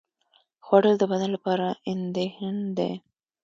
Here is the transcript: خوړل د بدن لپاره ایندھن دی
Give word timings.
خوړل 0.65 0.95
د 0.99 1.03
بدن 1.11 1.29
لپاره 1.35 1.67
ایندھن 1.87 2.57
دی 2.77 2.91